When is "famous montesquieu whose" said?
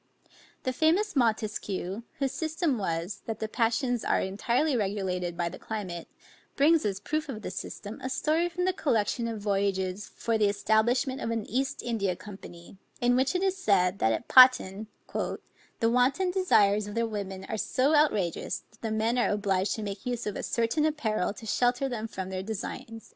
0.73-2.31